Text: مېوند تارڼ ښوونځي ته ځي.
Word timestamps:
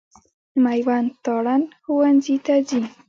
مېوند 0.63 1.09
تارڼ 1.23 1.61
ښوونځي 1.83 2.35
ته 2.45 2.55
ځي. 2.69 2.81